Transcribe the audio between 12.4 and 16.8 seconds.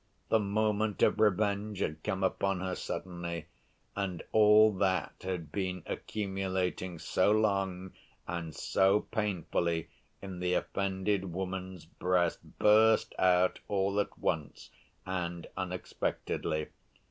burst out all at once and unexpectedly.